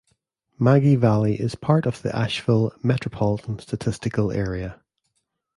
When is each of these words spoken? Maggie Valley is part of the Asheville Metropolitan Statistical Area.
Maggie 0.57 0.95
Valley 0.95 1.35
is 1.39 1.53
part 1.53 1.85
of 1.85 2.01
the 2.01 2.15
Asheville 2.15 2.71
Metropolitan 2.81 3.59
Statistical 3.59 4.31
Area. 4.31 4.81